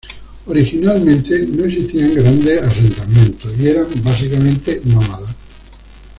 [0.47, 5.35] Originalmente no existían grandes asentamientos y eran básicamente nómadas.